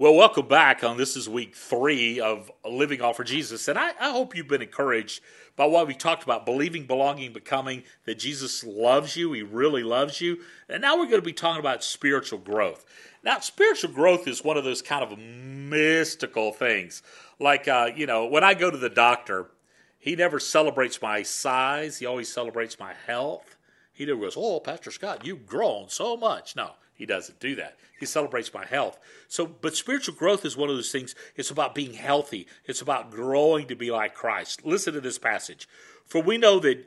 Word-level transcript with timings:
Well, 0.00 0.14
welcome 0.14 0.46
back 0.46 0.84
on 0.84 0.96
this 0.96 1.16
is 1.16 1.28
week 1.28 1.56
three 1.56 2.20
of 2.20 2.52
Living 2.64 3.00
All 3.00 3.12
for 3.12 3.24
Jesus. 3.24 3.66
And 3.66 3.76
I, 3.76 3.88
I, 4.00 4.12
hope 4.12 4.36
you've 4.36 4.46
been 4.46 4.62
encouraged 4.62 5.20
by 5.56 5.66
what 5.66 5.88
we 5.88 5.94
talked 5.94 6.22
about 6.22 6.46
believing, 6.46 6.86
belonging, 6.86 7.32
becoming, 7.32 7.82
that 8.04 8.20
Jesus 8.20 8.62
loves 8.62 9.16
you. 9.16 9.32
He 9.32 9.42
really 9.42 9.82
loves 9.82 10.20
you. 10.20 10.38
And 10.68 10.82
now 10.82 10.96
we're 10.96 11.06
going 11.06 11.16
to 11.16 11.22
be 11.22 11.32
talking 11.32 11.58
about 11.58 11.82
spiritual 11.82 12.38
growth. 12.38 12.84
Now, 13.24 13.40
spiritual 13.40 13.90
growth 13.90 14.28
is 14.28 14.44
one 14.44 14.56
of 14.56 14.62
those 14.62 14.82
kind 14.82 15.02
of 15.02 15.18
mystical 15.18 16.52
things. 16.52 17.02
Like, 17.40 17.66
uh, 17.66 17.90
you 17.92 18.06
know, 18.06 18.24
when 18.24 18.44
I 18.44 18.54
go 18.54 18.70
to 18.70 18.78
the 18.78 18.88
doctor, 18.88 19.50
he 19.98 20.14
never 20.14 20.38
celebrates 20.38 21.02
my 21.02 21.24
size, 21.24 21.98
he 21.98 22.06
always 22.06 22.32
celebrates 22.32 22.78
my 22.78 22.94
health. 23.08 23.56
He 23.92 24.06
never 24.06 24.20
goes, 24.20 24.36
Oh, 24.36 24.60
Pastor 24.60 24.92
Scott, 24.92 25.26
you've 25.26 25.44
grown 25.44 25.88
so 25.88 26.16
much. 26.16 26.54
No, 26.54 26.74
he 26.98 27.06
doesn't 27.06 27.38
do 27.38 27.54
that. 27.54 27.78
He 27.98 28.06
celebrates 28.06 28.52
my 28.52 28.66
health. 28.66 28.98
So, 29.28 29.46
but 29.46 29.76
spiritual 29.76 30.14
growth 30.14 30.44
is 30.44 30.56
one 30.56 30.68
of 30.68 30.74
those 30.74 30.90
things. 30.90 31.14
It's 31.36 31.50
about 31.50 31.74
being 31.74 31.94
healthy. 31.94 32.48
It's 32.64 32.82
about 32.82 33.10
growing 33.10 33.68
to 33.68 33.76
be 33.76 33.90
like 33.90 34.14
Christ. 34.14 34.66
Listen 34.66 34.94
to 34.94 35.00
this 35.00 35.18
passage. 35.18 35.68
For 36.04 36.20
we 36.20 36.38
know 36.38 36.58
that 36.58 36.84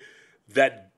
that 0.49 0.91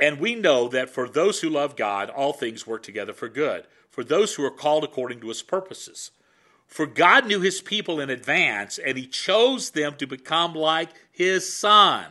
and 0.00 0.18
we 0.18 0.34
know 0.34 0.66
that 0.68 0.90
for 0.90 1.08
those 1.08 1.40
who 1.40 1.50
love 1.50 1.76
God, 1.76 2.10
all 2.10 2.32
things 2.32 2.66
work 2.66 2.82
together 2.82 3.12
for 3.12 3.28
good, 3.28 3.66
for 3.90 4.02
those 4.02 4.34
who 4.34 4.44
are 4.44 4.50
called 4.50 4.82
according 4.82 5.20
to 5.20 5.28
his 5.28 5.42
purposes. 5.42 6.10
For 6.66 6.86
God 6.86 7.26
knew 7.26 7.40
his 7.40 7.60
people 7.60 8.00
in 8.00 8.10
advance, 8.10 8.78
and 8.78 8.96
he 8.96 9.06
chose 9.06 9.70
them 9.70 9.94
to 9.96 10.06
become 10.06 10.54
like 10.54 10.88
his 11.12 11.52
son. 11.52 12.06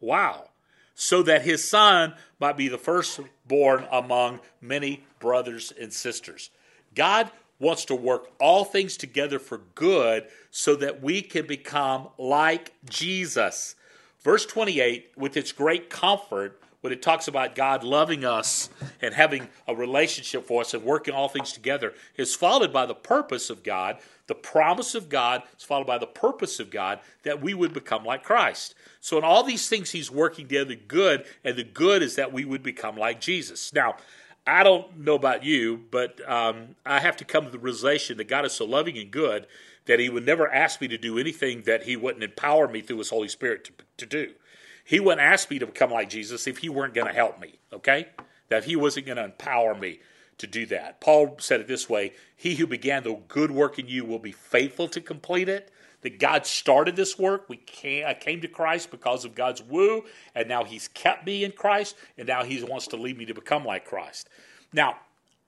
Wow. 0.00 0.50
So 0.96 1.22
that 1.22 1.42
his 1.42 1.62
son 1.62 2.14
might 2.40 2.56
be 2.56 2.68
the 2.68 2.78
firstborn 2.78 3.86
among 3.92 4.40
many 4.60 5.04
brothers 5.20 5.72
and 5.78 5.92
sisters. 5.92 6.50
God 6.94 7.30
wants 7.58 7.84
to 7.86 7.94
work 7.94 8.30
all 8.40 8.64
things 8.64 8.96
together 8.96 9.38
for 9.38 9.58
good 9.74 10.26
so 10.50 10.74
that 10.76 11.02
we 11.02 11.22
can 11.22 11.46
become 11.46 12.08
like 12.18 12.72
Jesus. 12.88 13.76
Verse 14.20 14.46
28, 14.46 15.12
with 15.16 15.36
its 15.36 15.52
great 15.52 15.88
comfort, 15.90 16.60
when 16.80 16.92
it 16.92 17.02
talks 17.02 17.28
about 17.28 17.54
God 17.54 17.82
loving 17.82 18.24
us 18.24 18.68
and 19.00 19.14
having 19.14 19.48
a 19.66 19.74
relationship 19.74 20.46
for 20.46 20.60
us 20.60 20.74
and 20.74 20.84
working 20.84 21.14
all 21.14 21.28
things 21.28 21.52
together, 21.52 21.94
is 22.16 22.34
followed 22.34 22.72
by 22.72 22.86
the 22.86 22.94
purpose 22.94 23.50
of 23.50 23.62
God. 23.62 23.98
The 24.26 24.34
promise 24.34 24.94
of 24.94 25.08
God 25.08 25.42
is 25.56 25.64
followed 25.64 25.86
by 25.86 25.98
the 25.98 26.06
purpose 26.06 26.58
of 26.58 26.70
God 26.70 27.00
that 27.22 27.40
we 27.40 27.54
would 27.54 27.72
become 27.72 28.04
like 28.04 28.24
Christ. 28.24 28.74
So, 29.00 29.18
in 29.18 29.24
all 29.24 29.42
these 29.42 29.68
things, 29.68 29.90
He's 29.90 30.10
working 30.10 30.48
together 30.48 30.74
good, 30.74 31.24
and 31.44 31.56
the 31.56 31.64
good 31.64 32.02
is 32.02 32.16
that 32.16 32.32
we 32.32 32.44
would 32.44 32.62
become 32.62 32.96
like 32.96 33.20
Jesus. 33.20 33.72
Now, 33.72 33.96
I 34.46 34.62
don't 34.62 34.98
know 34.98 35.14
about 35.14 35.44
you, 35.44 35.84
but 35.90 36.20
um, 36.28 36.76
I 36.84 37.00
have 37.00 37.16
to 37.16 37.24
come 37.24 37.44
to 37.44 37.50
the 37.50 37.58
realization 37.58 38.16
that 38.18 38.28
God 38.28 38.44
is 38.44 38.52
so 38.52 38.64
loving 38.64 38.96
and 38.96 39.10
good 39.10 39.46
that 39.86 39.98
He 39.98 40.08
would 40.08 40.26
never 40.26 40.52
ask 40.52 40.80
me 40.80 40.88
to 40.88 40.98
do 40.98 41.18
anything 41.18 41.62
that 41.62 41.84
He 41.84 41.96
wouldn't 41.96 42.22
empower 42.22 42.68
me 42.68 42.80
through 42.80 42.98
His 42.98 43.10
Holy 43.10 43.28
Spirit 43.28 43.64
to, 43.64 43.72
to 43.98 44.06
do. 44.06 44.34
He 44.86 45.00
wouldn't 45.00 45.20
ask 45.20 45.50
me 45.50 45.58
to 45.58 45.66
become 45.66 45.90
like 45.90 46.08
Jesus 46.08 46.46
if 46.46 46.58
He 46.58 46.68
weren't 46.68 46.94
going 46.94 47.08
to 47.08 47.12
help 47.12 47.40
me, 47.40 47.58
okay? 47.72 48.06
That 48.48 48.64
He 48.64 48.76
wasn't 48.76 49.06
going 49.06 49.16
to 49.16 49.24
empower 49.24 49.74
me 49.74 49.98
to 50.38 50.46
do 50.46 50.64
that. 50.66 51.00
Paul 51.00 51.36
said 51.40 51.60
it 51.60 51.66
this 51.66 51.90
way 51.90 52.12
He 52.36 52.54
who 52.54 52.66
began 52.66 53.02
the 53.02 53.18
good 53.28 53.50
work 53.50 53.78
in 53.78 53.88
you 53.88 54.04
will 54.04 54.20
be 54.20 54.32
faithful 54.32 54.88
to 54.88 55.00
complete 55.00 55.48
it 55.48 55.72
that 56.02 56.20
God 56.20 56.46
started 56.46 56.94
this 56.94 57.18
work. 57.18 57.48
We 57.48 57.56
came, 57.56 58.06
I 58.06 58.14
came 58.14 58.40
to 58.42 58.48
Christ 58.48 58.92
because 58.92 59.24
of 59.24 59.34
God's 59.34 59.60
woo, 59.60 60.04
and 60.36 60.48
now 60.48 60.62
He's 60.62 60.86
kept 60.86 61.26
me 61.26 61.42
in 61.42 61.50
Christ, 61.50 61.96
and 62.16 62.28
now 62.28 62.44
He 62.44 62.62
wants 62.62 62.86
to 62.88 62.96
lead 62.96 63.18
me 63.18 63.24
to 63.26 63.34
become 63.34 63.64
like 63.64 63.86
Christ. 63.86 64.28
Now, 64.72 64.98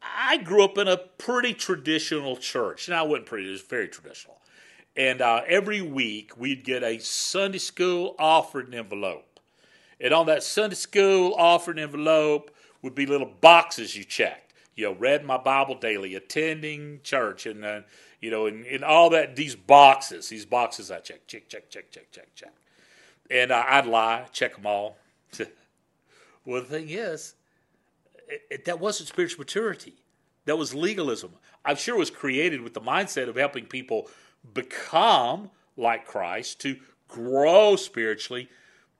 I 0.02 0.38
grew 0.38 0.64
up 0.64 0.76
in 0.76 0.88
a 0.88 0.96
pretty 0.96 1.54
traditional 1.54 2.36
church. 2.36 2.88
Now, 2.88 3.04
I 3.04 3.06
wasn't 3.06 3.26
pretty, 3.26 3.48
it 3.48 3.52
was 3.52 3.62
very 3.62 3.86
traditional. 3.86 4.38
And 4.96 5.20
uh, 5.20 5.42
every 5.46 5.80
week 5.80 6.36
we'd 6.36 6.64
get 6.64 6.82
a 6.82 6.98
Sunday 6.98 7.58
school 7.58 8.16
offering 8.18 8.74
envelope. 8.74 9.27
And 10.00 10.14
on 10.14 10.26
that 10.26 10.42
Sunday 10.42 10.76
school 10.76 11.34
offering 11.36 11.78
envelope 11.78 12.50
would 12.82 12.94
be 12.94 13.06
little 13.06 13.30
boxes 13.40 13.96
you 13.96 14.04
checked. 14.04 14.54
You 14.74 14.86
know, 14.86 14.92
read 14.94 15.24
my 15.24 15.38
Bible 15.38 15.74
daily, 15.74 16.14
attending 16.14 17.00
church, 17.02 17.46
and 17.46 17.64
uh, 17.64 17.80
you 18.20 18.30
know, 18.30 18.46
and, 18.46 18.64
and 18.66 18.84
all 18.84 19.10
that, 19.10 19.34
these 19.34 19.56
boxes, 19.56 20.28
these 20.28 20.46
boxes 20.46 20.90
I 20.90 21.00
check, 21.00 21.26
check, 21.26 21.48
check, 21.48 21.68
check, 21.68 21.90
check, 21.90 22.10
check, 22.12 22.34
check. 22.34 22.52
And 23.30 23.50
uh, 23.50 23.64
I'd 23.66 23.86
lie, 23.86 24.26
check 24.32 24.54
them 24.54 24.66
all. 24.66 24.96
well, 26.44 26.62
the 26.62 26.68
thing 26.68 26.88
is, 26.90 27.34
it, 28.28 28.42
it, 28.50 28.64
that 28.66 28.78
wasn't 28.78 29.08
spiritual 29.08 29.40
maturity. 29.40 29.94
That 30.44 30.56
was 30.56 30.74
legalism. 30.74 31.32
I'm 31.64 31.76
sure 31.76 31.96
it 31.96 31.98
was 31.98 32.10
created 32.10 32.60
with 32.60 32.74
the 32.74 32.80
mindset 32.80 33.28
of 33.28 33.36
helping 33.36 33.66
people 33.66 34.08
become 34.54 35.50
like 35.76 36.06
Christ, 36.06 36.60
to 36.60 36.76
grow 37.06 37.76
spiritually. 37.76 38.48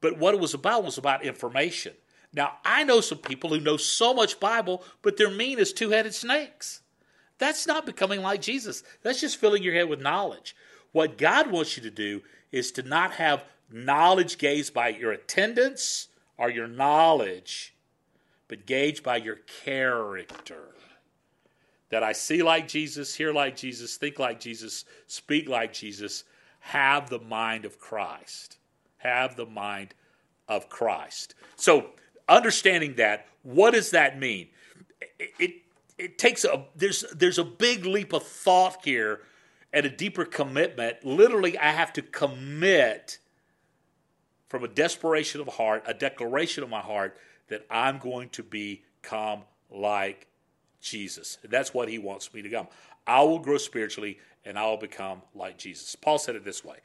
But 0.00 0.18
what 0.18 0.34
it 0.34 0.40
was 0.40 0.54
about 0.54 0.84
was 0.84 0.98
about 0.98 1.24
information. 1.24 1.94
Now, 2.32 2.58
I 2.64 2.84
know 2.84 3.00
some 3.00 3.18
people 3.18 3.50
who 3.50 3.60
know 3.60 3.76
so 3.76 4.12
much 4.12 4.38
Bible, 4.38 4.84
but 5.02 5.16
they're 5.16 5.30
mean 5.30 5.58
as 5.58 5.72
two 5.72 5.90
headed 5.90 6.14
snakes. 6.14 6.82
That's 7.38 7.66
not 7.66 7.86
becoming 7.86 8.20
like 8.20 8.42
Jesus. 8.42 8.82
That's 9.02 9.20
just 9.20 9.38
filling 9.38 9.62
your 9.62 9.74
head 9.74 9.88
with 9.88 10.00
knowledge. 10.00 10.54
What 10.92 11.18
God 11.18 11.50
wants 11.50 11.76
you 11.76 11.82
to 11.84 11.90
do 11.90 12.22
is 12.50 12.72
to 12.72 12.82
not 12.82 13.12
have 13.12 13.44
knowledge 13.70 14.38
gauged 14.38 14.74
by 14.74 14.88
your 14.88 15.12
attendance 15.12 16.08
or 16.36 16.50
your 16.50 16.68
knowledge, 16.68 17.74
but 18.48 18.66
gauged 18.66 19.02
by 19.02 19.16
your 19.16 19.38
character. 19.64 20.74
That 21.90 22.02
I 22.02 22.12
see 22.12 22.42
like 22.42 22.68
Jesus, 22.68 23.14
hear 23.14 23.32
like 23.32 23.56
Jesus, 23.56 23.96
think 23.96 24.18
like 24.18 24.40
Jesus, 24.40 24.84
speak 25.06 25.48
like 25.48 25.72
Jesus, 25.72 26.24
have 26.60 27.08
the 27.08 27.20
mind 27.20 27.64
of 27.64 27.78
Christ. 27.78 28.58
Have 28.98 29.36
the 29.36 29.46
mind 29.46 29.94
of 30.48 30.68
Christ. 30.68 31.34
So, 31.56 31.90
understanding 32.28 32.94
that, 32.96 33.26
what 33.42 33.72
does 33.72 33.90
that 33.90 34.18
mean? 34.18 34.48
It, 35.18 35.30
it 35.38 35.54
it 35.98 36.18
takes 36.18 36.44
a 36.44 36.64
there's 36.76 37.04
there's 37.14 37.38
a 37.38 37.44
big 37.44 37.84
leap 37.84 38.12
of 38.12 38.22
thought 38.22 38.84
here 38.84 39.20
and 39.72 39.84
a 39.84 39.90
deeper 39.90 40.24
commitment. 40.24 41.04
Literally, 41.04 41.58
I 41.58 41.70
have 41.70 41.92
to 41.94 42.02
commit 42.02 43.18
from 44.48 44.64
a 44.64 44.68
desperation 44.68 45.40
of 45.40 45.48
heart, 45.48 45.84
a 45.86 45.94
declaration 45.94 46.62
of 46.62 46.70
my 46.70 46.80
heart 46.80 47.18
that 47.48 47.66
I'm 47.70 47.98
going 47.98 48.30
to 48.30 48.42
become 48.42 49.42
like 49.70 50.26
Jesus. 50.80 51.38
And 51.42 51.50
that's 51.50 51.74
what 51.74 51.88
he 51.88 51.98
wants 51.98 52.32
me 52.32 52.42
to 52.42 52.48
become. 52.48 52.68
I 53.06 53.22
will 53.22 53.38
grow 53.38 53.58
spiritually 53.58 54.18
and 54.44 54.58
I 54.58 54.66
will 54.66 54.78
become 54.78 55.22
like 55.34 55.58
Jesus. 55.58 55.94
Paul 55.96 56.18
said 56.18 56.36
it 56.36 56.44
this 56.44 56.64
way. 56.64 56.76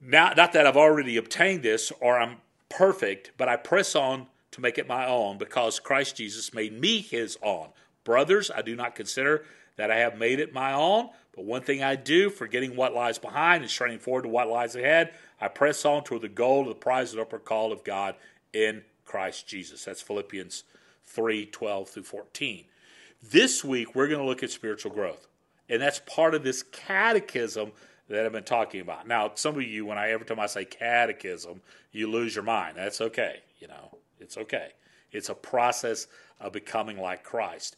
Now, 0.00 0.32
not 0.36 0.52
that 0.52 0.66
I've 0.66 0.76
already 0.76 1.16
obtained 1.16 1.62
this 1.62 1.92
or 2.00 2.18
I'm 2.18 2.38
perfect, 2.68 3.32
but 3.36 3.48
I 3.48 3.56
press 3.56 3.94
on 3.94 4.26
to 4.52 4.60
make 4.60 4.78
it 4.78 4.88
my 4.88 5.06
own 5.06 5.38
because 5.38 5.78
Christ 5.78 6.16
Jesus 6.16 6.54
made 6.54 6.78
me 6.78 7.00
his 7.00 7.38
own. 7.42 7.68
Brothers, 8.04 8.50
I 8.54 8.62
do 8.62 8.74
not 8.74 8.94
consider 8.94 9.44
that 9.76 9.90
I 9.90 9.96
have 9.96 10.18
made 10.18 10.40
it 10.40 10.52
my 10.52 10.72
own, 10.72 11.10
but 11.34 11.44
one 11.44 11.62
thing 11.62 11.82
I 11.82 11.96
do, 11.96 12.30
forgetting 12.30 12.76
what 12.76 12.94
lies 12.94 13.18
behind 13.18 13.62
and 13.62 13.70
straining 13.70 13.98
forward 13.98 14.22
to 14.22 14.28
what 14.28 14.48
lies 14.48 14.74
ahead, 14.74 15.14
I 15.40 15.48
press 15.48 15.84
on 15.84 16.02
toward 16.02 16.22
the 16.22 16.28
goal 16.28 16.62
of 16.62 16.68
the 16.68 16.74
prize 16.74 17.10
of 17.10 17.16
the 17.16 17.22
upper 17.22 17.38
call 17.38 17.72
of 17.72 17.84
God 17.84 18.14
in 18.52 18.82
Christ 19.04 19.46
Jesus. 19.46 19.84
That's 19.84 20.02
Philippians 20.02 20.64
3 21.04 21.46
12 21.46 21.88
through 21.88 22.02
14. 22.04 22.64
This 23.22 23.64
week, 23.64 23.94
we're 23.94 24.08
going 24.08 24.20
to 24.20 24.26
look 24.26 24.42
at 24.42 24.50
spiritual 24.50 24.92
growth. 24.92 25.28
And 25.68 25.80
that's 25.80 26.00
part 26.00 26.34
of 26.34 26.42
this 26.42 26.62
catechism 26.62 27.72
that 28.10 28.26
I've 28.26 28.32
been 28.32 28.42
talking 28.42 28.80
about. 28.80 29.06
Now, 29.06 29.30
some 29.34 29.54
of 29.56 29.62
you, 29.62 29.86
when 29.86 29.96
I 29.96 30.10
every 30.10 30.26
time 30.26 30.40
I 30.40 30.46
say 30.46 30.64
catechism, 30.64 31.60
you 31.92 32.10
lose 32.10 32.34
your 32.34 32.44
mind. 32.44 32.76
That's 32.76 33.00
okay. 33.00 33.40
You 33.60 33.68
know, 33.68 33.98
it's 34.18 34.36
okay. 34.36 34.70
It's 35.12 35.28
a 35.28 35.34
process 35.34 36.08
of 36.40 36.52
becoming 36.52 36.98
like 36.98 37.22
Christ. 37.22 37.76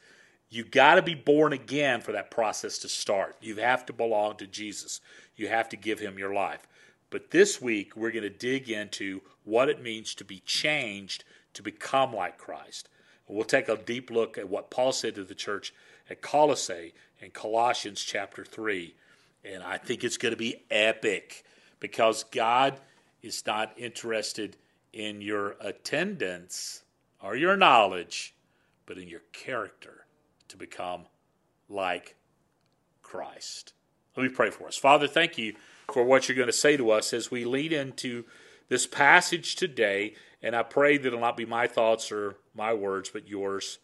You 0.48 0.64
got 0.64 0.96
to 0.96 1.02
be 1.02 1.14
born 1.14 1.52
again 1.52 2.00
for 2.00 2.12
that 2.12 2.30
process 2.30 2.78
to 2.78 2.88
start. 2.88 3.36
You 3.40 3.56
have 3.56 3.86
to 3.86 3.92
belong 3.92 4.36
to 4.38 4.46
Jesus. 4.46 5.00
You 5.36 5.48
have 5.48 5.68
to 5.70 5.76
give 5.76 5.98
him 5.98 6.18
your 6.18 6.32
life. 6.34 6.66
But 7.10 7.30
this 7.30 7.60
week, 7.60 7.94
we're 7.94 8.10
going 8.10 8.22
to 8.22 8.30
dig 8.30 8.70
into 8.70 9.20
what 9.44 9.68
it 9.68 9.82
means 9.82 10.14
to 10.14 10.24
be 10.24 10.40
changed 10.40 11.24
to 11.54 11.62
become 11.62 12.14
like 12.14 12.38
Christ. 12.38 12.88
We'll 13.28 13.44
take 13.44 13.68
a 13.68 13.76
deep 13.76 14.10
look 14.10 14.36
at 14.36 14.48
what 14.48 14.70
Paul 14.70 14.92
said 14.92 15.14
to 15.14 15.24
the 15.24 15.34
church 15.34 15.74
at 16.08 16.22
Colossae 16.22 16.94
in 17.20 17.30
Colossians 17.30 18.02
chapter 18.02 18.44
3. 18.44 18.94
And 19.44 19.62
I 19.62 19.78
think 19.78 20.04
it's 20.04 20.16
going 20.16 20.32
to 20.32 20.38
be 20.38 20.62
epic 20.70 21.44
because 21.80 22.24
God 22.24 22.80
is 23.22 23.44
not 23.46 23.72
interested 23.76 24.56
in 24.92 25.20
your 25.20 25.56
attendance 25.60 26.82
or 27.22 27.36
your 27.36 27.56
knowledge, 27.56 28.34
but 28.86 28.98
in 28.98 29.08
your 29.08 29.22
character 29.32 30.06
to 30.48 30.56
become 30.56 31.06
like 31.68 32.16
Christ. 33.02 33.72
Let 34.16 34.24
me 34.24 34.28
pray 34.28 34.50
for 34.50 34.66
us. 34.66 34.76
Father, 34.76 35.08
thank 35.08 35.38
you 35.38 35.54
for 35.92 36.04
what 36.04 36.28
you're 36.28 36.36
going 36.36 36.46
to 36.46 36.52
say 36.52 36.76
to 36.76 36.90
us 36.90 37.12
as 37.12 37.30
we 37.30 37.44
lead 37.44 37.72
into 37.72 38.24
this 38.68 38.86
passage 38.86 39.56
today. 39.56 40.14
And 40.42 40.54
I 40.54 40.62
pray 40.62 40.98
that 40.98 41.06
it'll 41.06 41.20
not 41.20 41.36
be 41.36 41.46
my 41.46 41.66
thoughts 41.66 42.12
or 42.12 42.36
my 42.54 42.74
words, 42.74 43.10
but 43.10 43.28
yours. 43.28 43.78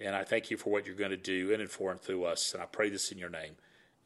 And 0.00 0.14
I 0.14 0.24
thank 0.24 0.50
you 0.50 0.56
for 0.56 0.70
what 0.70 0.86
you're 0.86 0.94
going 0.94 1.10
to 1.10 1.16
do 1.16 1.52
and 1.52 1.68
for 1.68 1.90
and 1.90 2.00
through 2.00 2.24
us. 2.24 2.52
And 2.54 2.62
I 2.62 2.66
pray 2.66 2.90
this 2.90 3.10
in 3.10 3.18
your 3.18 3.30
name. 3.30 3.56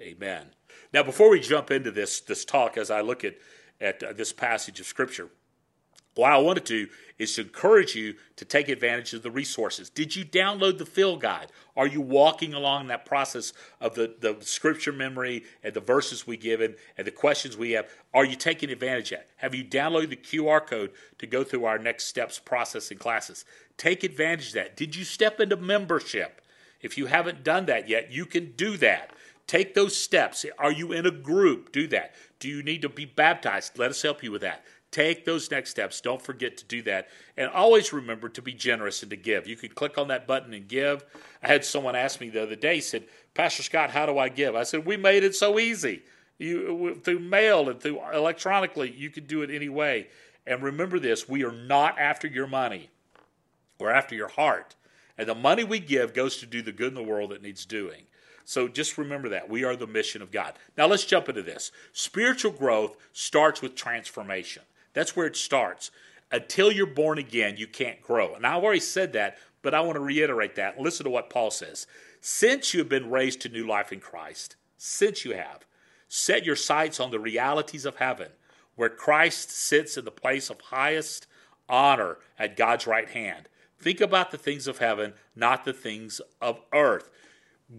Amen. 0.00 0.46
Now, 0.92 1.02
before 1.02 1.30
we 1.30 1.40
jump 1.40 1.70
into 1.70 1.90
this 1.90 2.20
this 2.20 2.44
talk, 2.44 2.76
as 2.76 2.90
I 2.90 3.00
look 3.00 3.24
at 3.24 3.36
at 3.80 4.02
uh, 4.02 4.12
this 4.12 4.32
passage 4.32 4.80
of 4.80 4.86
Scripture, 4.86 5.28
what 6.14 6.32
I 6.32 6.38
wanted 6.38 6.66
to 6.66 6.88
is 7.18 7.34
to 7.36 7.42
encourage 7.42 7.94
you 7.94 8.16
to 8.36 8.44
take 8.44 8.68
advantage 8.68 9.14
of 9.14 9.22
the 9.22 9.30
resources. 9.30 9.88
Did 9.88 10.14
you 10.14 10.24
download 10.24 10.76
the 10.76 10.84
Fill 10.84 11.16
guide? 11.16 11.50
Are 11.74 11.86
you 11.86 12.00
walking 12.00 12.52
along 12.52 12.88
that 12.88 13.06
process 13.06 13.52
of 13.80 13.94
the, 13.94 14.14
the 14.20 14.36
scripture 14.40 14.92
memory 14.92 15.44
and 15.62 15.72
the 15.72 15.80
verses 15.80 16.26
we 16.26 16.36
given 16.36 16.74
and 16.98 17.06
the 17.06 17.12
questions 17.12 17.56
we 17.56 17.72
have? 17.72 17.88
Are 18.12 18.26
you 18.26 18.36
taking 18.36 18.70
advantage 18.70 19.12
of 19.12 19.20
it? 19.20 19.30
Have 19.36 19.54
you 19.54 19.64
downloaded 19.64 20.10
the 20.10 20.16
QR 20.16 20.66
code 20.66 20.90
to 21.18 21.26
go 21.26 21.44
through 21.44 21.64
our 21.64 21.78
next 21.78 22.04
steps 22.04 22.38
processing 22.38 22.98
classes? 22.98 23.44
Take 23.78 24.04
advantage 24.04 24.48
of 24.48 24.54
that. 24.54 24.76
Did 24.76 24.94
you 24.94 25.04
step 25.04 25.40
into 25.40 25.56
membership? 25.56 26.42
If 26.82 26.98
you 26.98 27.06
haven't 27.06 27.44
done 27.44 27.66
that 27.66 27.88
yet, 27.88 28.10
you 28.10 28.26
can 28.26 28.52
do 28.52 28.76
that. 28.78 29.12
Take 29.52 29.74
those 29.74 29.94
steps. 29.94 30.46
Are 30.58 30.72
you 30.72 30.92
in 30.92 31.04
a 31.04 31.10
group? 31.10 31.72
Do 31.72 31.86
that. 31.88 32.14
Do 32.38 32.48
you 32.48 32.62
need 32.62 32.80
to 32.80 32.88
be 32.88 33.04
baptized? 33.04 33.78
Let 33.78 33.90
us 33.90 34.00
help 34.00 34.22
you 34.22 34.32
with 34.32 34.40
that. 34.40 34.64
Take 34.90 35.26
those 35.26 35.50
next 35.50 35.68
steps. 35.68 36.00
Don't 36.00 36.22
forget 36.22 36.56
to 36.56 36.64
do 36.64 36.80
that. 36.84 37.08
And 37.36 37.50
always 37.50 37.92
remember 37.92 38.30
to 38.30 38.40
be 38.40 38.54
generous 38.54 39.02
and 39.02 39.10
to 39.10 39.16
give. 39.16 39.46
You 39.46 39.56
can 39.56 39.68
click 39.68 39.98
on 39.98 40.08
that 40.08 40.26
button 40.26 40.54
and 40.54 40.66
give. 40.66 41.04
I 41.42 41.48
had 41.48 41.66
someone 41.66 41.94
ask 41.94 42.18
me 42.18 42.30
the 42.30 42.42
other 42.42 42.56
day, 42.56 42.80
said, 42.80 43.04
Pastor 43.34 43.62
Scott, 43.62 43.90
how 43.90 44.06
do 44.06 44.16
I 44.16 44.30
give? 44.30 44.56
I 44.56 44.62
said, 44.62 44.86
We 44.86 44.96
made 44.96 45.22
it 45.22 45.34
so 45.34 45.58
easy. 45.58 46.02
You 46.38 46.94
through 46.94 47.18
mail 47.18 47.68
and 47.68 47.78
through 47.78 48.00
electronically, 48.10 48.90
you 48.90 49.10
can 49.10 49.26
do 49.26 49.42
it 49.42 49.50
any 49.50 49.68
way. 49.68 50.08
And 50.46 50.62
remember 50.62 50.98
this, 50.98 51.28
we 51.28 51.44
are 51.44 51.52
not 51.52 51.98
after 51.98 52.26
your 52.26 52.46
money. 52.46 52.88
We're 53.78 53.90
after 53.90 54.14
your 54.14 54.28
heart. 54.28 54.76
And 55.18 55.28
the 55.28 55.34
money 55.34 55.62
we 55.62 55.78
give 55.78 56.14
goes 56.14 56.38
to 56.38 56.46
do 56.46 56.62
the 56.62 56.72
good 56.72 56.88
in 56.88 56.94
the 56.94 57.02
world 57.02 57.32
that 57.32 57.42
needs 57.42 57.66
doing. 57.66 58.04
So 58.44 58.68
just 58.68 58.98
remember 58.98 59.28
that. 59.30 59.48
We 59.48 59.64
are 59.64 59.76
the 59.76 59.86
mission 59.86 60.22
of 60.22 60.30
God. 60.30 60.54
Now 60.76 60.86
let's 60.86 61.04
jump 61.04 61.28
into 61.28 61.42
this. 61.42 61.72
Spiritual 61.92 62.52
growth 62.52 62.96
starts 63.12 63.62
with 63.62 63.74
transformation. 63.74 64.62
That's 64.94 65.16
where 65.16 65.26
it 65.26 65.36
starts. 65.36 65.90
Until 66.30 66.72
you're 66.72 66.86
born 66.86 67.18
again, 67.18 67.56
you 67.56 67.66
can't 67.66 68.02
grow. 68.02 68.34
And 68.34 68.46
I've 68.46 68.62
already 68.62 68.80
said 68.80 69.12
that, 69.12 69.38
but 69.60 69.74
I 69.74 69.80
want 69.80 69.96
to 69.96 70.00
reiterate 70.00 70.56
that. 70.56 70.80
Listen 70.80 71.04
to 71.04 71.10
what 71.10 71.30
Paul 71.30 71.50
says. 71.50 71.86
Since 72.20 72.72
you 72.72 72.80
have 72.80 72.88
been 72.88 73.10
raised 73.10 73.40
to 73.42 73.48
new 73.48 73.66
life 73.66 73.92
in 73.92 74.00
Christ, 74.00 74.56
since 74.76 75.24
you 75.24 75.34
have, 75.34 75.66
set 76.08 76.44
your 76.44 76.56
sights 76.56 77.00
on 77.00 77.10
the 77.10 77.20
realities 77.20 77.84
of 77.84 77.96
heaven, 77.96 78.28
where 78.76 78.88
Christ 78.88 79.50
sits 79.50 79.96
in 79.96 80.04
the 80.04 80.10
place 80.10 80.50
of 80.50 80.60
highest 80.60 81.26
honor 81.68 82.18
at 82.38 82.56
God's 82.56 82.86
right 82.86 83.08
hand. 83.08 83.48
Think 83.78 84.00
about 84.00 84.30
the 84.30 84.38
things 84.38 84.66
of 84.66 84.78
heaven, 84.78 85.14
not 85.34 85.64
the 85.64 85.72
things 85.72 86.20
of 86.40 86.60
earth. 86.72 87.10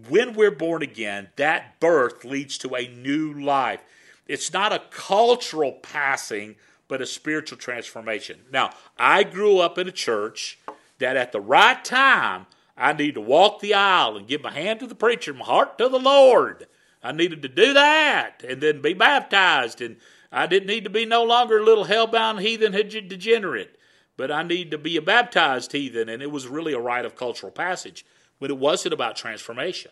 When 0.08 0.34
we're 0.34 0.50
born 0.50 0.82
again, 0.82 1.28
that 1.36 1.78
birth 1.78 2.24
leads 2.24 2.58
to 2.58 2.74
a 2.74 2.88
new 2.88 3.32
life. 3.32 3.80
It's 4.26 4.52
not 4.52 4.72
a 4.72 4.82
cultural 4.90 5.72
passing 5.72 6.56
but 6.88 7.00
a 7.00 7.06
spiritual 7.06 7.58
transformation. 7.58 8.40
Now, 8.52 8.70
I 8.98 9.22
grew 9.22 9.58
up 9.58 9.78
in 9.78 9.88
a 9.88 9.92
church 9.92 10.58
that 10.98 11.16
at 11.16 11.32
the 11.32 11.40
right 11.40 11.82
time, 11.84 12.46
I 12.76 12.92
need 12.92 13.14
to 13.14 13.20
walk 13.20 13.60
the 13.60 13.74
aisle 13.74 14.16
and 14.16 14.26
give 14.26 14.42
my 14.42 14.52
hand 14.52 14.80
to 14.80 14.86
the 14.86 14.94
preacher, 14.94 15.32
my 15.32 15.44
heart 15.44 15.78
to 15.78 15.88
the 15.88 15.98
Lord. 15.98 16.66
I 17.02 17.12
needed 17.12 17.42
to 17.42 17.48
do 17.48 17.72
that 17.72 18.42
and 18.46 18.60
then 18.60 18.82
be 18.82 18.94
baptized. 18.94 19.80
And 19.80 19.96
I 20.32 20.46
didn't 20.46 20.68
need 20.68 20.84
to 20.84 20.90
be 20.90 21.06
no 21.06 21.22
longer 21.22 21.58
a 21.58 21.64
little 21.64 21.84
hell-bound 21.84 22.40
heathen 22.40 22.72
degenerate, 22.72 23.78
but 24.16 24.30
I 24.30 24.42
need 24.42 24.70
to 24.72 24.78
be 24.78 24.96
a 24.96 25.02
baptized 25.02 25.72
heathen. 25.72 26.08
And 26.08 26.22
it 26.22 26.30
was 26.30 26.48
really 26.48 26.72
a 26.72 26.80
rite 26.80 27.04
of 27.04 27.16
cultural 27.16 27.52
passage 27.52 28.04
when 28.38 28.50
it 28.50 28.58
wasn't 28.58 28.94
about 28.94 29.16
transformation. 29.16 29.90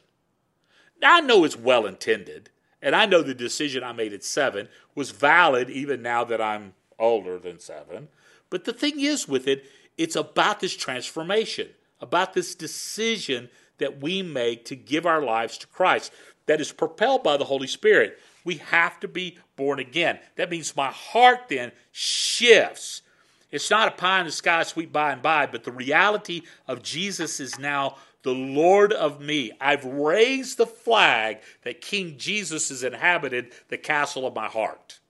Now, 1.01 1.17
I 1.17 1.21
know 1.21 1.45
it's 1.45 1.57
well 1.57 1.87
intended, 1.87 2.51
and 2.81 2.95
I 2.95 3.07
know 3.07 3.23
the 3.23 3.35
decision 3.35 3.83
I 3.83 3.93
made 3.93 4.13
at 4.13 4.25
seven 4.25 4.69
was 4.95 5.11
valid 5.11 5.71
even 5.71 6.03
now 6.03 6.25
that 6.25 6.41
I'm 6.41 6.75
older 6.99 7.39
than 7.39 7.59
seven. 7.59 8.09
But 8.51 8.65
the 8.65 8.73
thing 8.73 9.01
is 9.01 9.27
with 9.27 9.49
it, 9.49 9.65
it's 9.97 10.17
about 10.17 10.61
this 10.61 10.77
transformation, 10.77 11.69
about 12.01 12.35
this 12.35 12.55
decision 12.55 13.51
that 13.79 14.01
we 14.01 14.23
make 14.23 14.65
to 14.67 14.77
give 14.77 15.07
our 15.07 15.23
lives 15.23 15.59
to 15.59 15.67
Christ 15.67 16.13
that 16.47 16.61
is 16.61 16.73
propelled 16.73 17.23
by 17.23 17.37
the 17.37 17.45
Holy 17.45 17.67
Spirit. 17.67 18.19
We 18.45 18.57
have 18.57 19.01
to 19.01 19.09
be 19.09 19.39
born 19.57 19.79
again. 19.79 20.19
That 20.37 20.51
means 20.51 20.77
my 20.77 20.91
heart 20.91 21.49
then 21.49 21.73
shifts. 21.93 23.03
It's 23.51 23.71
not 23.71 23.89
a 23.89 23.93
pie 23.93 24.21
in 24.21 24.27
the 24.27 24.33
sky, 24.33 24.63
sweet 24.63 24.93
by 24.93 25.13
and 25.13 25.23
by, 25.23 25.47
but 25.47 25.65
the 25.65 25.73
reality 25.73 26.43
of 26.67 26.83
Jesus 26.83 27.39
is 27.39 27.59
now 27.59 27.97
the 28.23 28.33
Lord 28.33 28.93
of 28.93 29.21
me. 29.21 29.53
I've 29.61 29.85
raised 29.85 30.59
the 30.59 30.67
flag 30.67 31.39
that 31.63 31.81
King 31.81 32.17
Jesus 32.19 32.69
has 32.69 32.83
inhabited 32.83 33.53
the 33.69 33.79
castle 33.79 34.27
of 34.27 34.35
my 34.35 34.49
heart. 34.49 35.01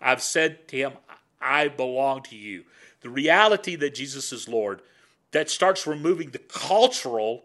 I've 0.00 0.22
said 0.22 0.68
to 0.68 0.76
him, 0.76 0.92
I 1.40 1.68
belong 1.68 2.22
to 2.24 2.36
you. 2.36 2.64
The 3.00 3.10
reality 3.10 3.76
that 3.76 3.94
Jesus 3.94 4.32
is 4.32 4.48
Lord, 4.48 4.82
that 5.32 5.50
starts 5.50 5.86
removing 5.86 6.30
the 6.30 6.38
cultural 6.38 7.44